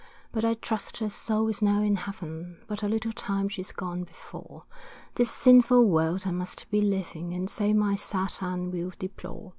But 0.31 0.43
I 0.43 0.55
trust 0.55 0.97
her 0.97 1.11
soul 1.11 1.47
is 1.49 1.61
now 1.61 1.83
in 1.83 1.95
heaven, 1.95 2.57
But 2.65 2.81
a 2.81 2.87
little 2.87 3.11
time 3.11 3.47
she's 3.49 3.71
gone 3.71 4.03
before, 4.03 4.63
This 5.13 5.29
sinful 5.29 5.85
world 5.85 6.23
I 6.25 6.31
must 6.31 6.67
be 6.71 6.81
leaving, 6.81 7.33
And 7.35 7.47
so 7.47 7.71
my 7.75 7.93
sad 7.95 8.33
end 8.41 8.73
will 8.73 8.93
deplore. 8.97 9.49